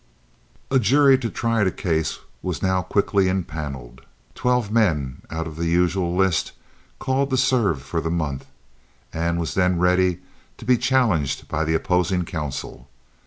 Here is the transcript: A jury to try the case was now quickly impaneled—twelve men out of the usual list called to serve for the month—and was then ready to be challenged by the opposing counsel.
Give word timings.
A 0.71 0.79
jury 0.79 1.15
to 1.19 1.29
try 1.29 1.63
the 1.63 1.69
case 1.69 2.17
was 2.41 2.63
now 2.63 2.81
quickly 2.81 3.27
impaneled—twelve 3.29 4.71
men 4.71 5.21
out 5.29 5.45
of 5.45 5.57
the 5.57 5.67
usual 5.67 6.15
list 6.15 6.53
called 6.97 7.29
to 7.29 7.37
serve 7.37 7.83
for 7.83 8.01
the 8.01 8.09
month—and 8.09 9.39
was 9.39 9.53
then 9.53 9.77
ready 9.77 10.19
to 10.57 10.65
be 10.65 10.75
challenged 10.77 11.47
by 11.47 11.63
the 11.63 11.75
opposing 11.75 12.25
counsel. 12.25 12.89